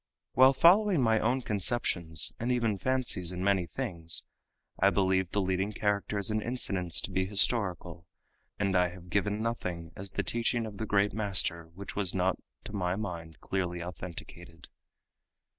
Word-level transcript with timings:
While 0.33 0.53
following 0.53 0.99
my 0.99 1.19
own 1.19 1.41
conceptions 1.41 2.33
and 2.39 2.51
even 2.51 2.79
fancies 2.79 3.31
in 3.31 3.43
many 3.43 3.67
things, 3.67 4.23
I 4.79 4.89
believe 4.89 5.29
the 5.29 5.39
leading 5.43 5.73
characters 5.73 6.31
and 6.31 6.41
incidents 6.41 7.01
to 7.01 7.11
be 7.11 7.27
historical, 7.27 8.07
and 8.57 8.75
I 8.75 8.89
have 8.89 9.11
given 9.11 9.43
nothing 9.43 9.91
as 9.95 10.09
the 10.13 10.23
teaching 10.23 10.65
of 10.65 10.77
the 10.79 10.87
great 10.87 11.13
master 11.13 11.65
which 11.75 11.95
was 11.95 12.15
not 12.15 12.39
to 12.63 12.73
my 12.73 12.95
mind 12.95 13.41
clearly 13.41 13.83
authenticated. 13.83 14.69